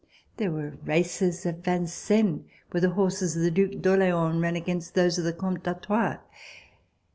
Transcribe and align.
There 0.37 0.49
were 0.49 0.79
races 0.83 1.45
at 1.45 1.63
Vincennes, 1.63 2.45
where 2.71 2.81
the 2.81 2.89
horses 2.89 3.35
of 3.37 3.43
the 3.43 3.51
Due 3.51 3.67
d'Orleans 3.67 4.41
ran 4.41 4.55
against 4.55 4.95
those 4.95 5.19
of 5.19 5.25
the 5.25 5.31
Comte 5.31 5.61
d'Artois. 5.61 6.17